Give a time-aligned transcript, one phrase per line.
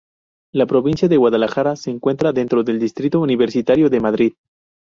[0.51, 4.33] La provincia de Guadalajara se encuentra dentro del distrito universitario de Madrid.